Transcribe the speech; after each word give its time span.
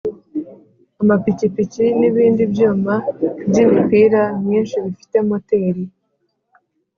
amapikipiki 1.01 1.85
n’ 1.99 2.01
ibindi 2.09 2.41
byuma 2.51 2.93
by’ 3.49 3.57
imipira 3.65 4.21
myinshi 4.43 4.75
bifite 4.83 5.17
moteri 5.29 5.83